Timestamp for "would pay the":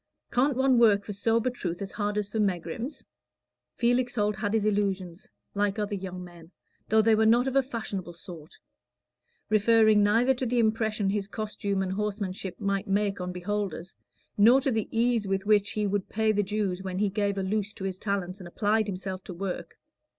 15.85-16.41